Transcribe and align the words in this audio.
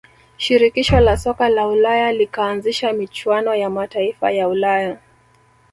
shirikisho 0.37 0.99
la 0.99 1.17
soka 1.17 1.49
la 1.49 1.67
ulaya 1.67 2.11
likaanzisha 2.11 2.93
michuano 2.93 3.55
ya 3.55 3.69
mataifa 3.69 4.31
ya 4.31 4.47
ulaya 4.47 4.99